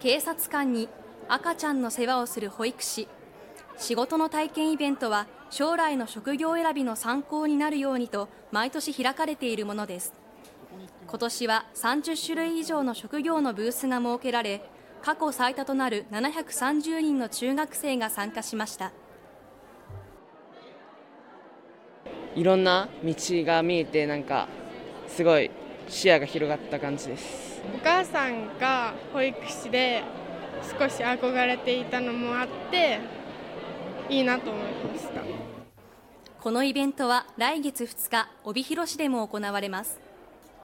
[0.00, 0.88] 警察官に
[1.28, 3.06] 赤ちゃんの世話をする保育士。
[3.76, 10.14] 仕事の体験イベントは将来の職業選びの参考になるようにと毎年開かれているものです。
[11.06, 14.62] 今年は30種類以上の職業のブースが設けられ
[15.02, 18.92] 過去最多となる730人の中学生が参加しました。
[22.34, 24.48] いろんな道が見えてなんか
[25.08, 25.50] すごい
[25.90, 27.60] 視野が広がった感じです。
[27.74, 30.02] お母さんが保育士で
[30.78, 33.00] 少し憧れていたのもあって
[34.08, 35.22] いいなと思いました。
[36.40, 40.00] このイベントは来月2日帯広市でも行われます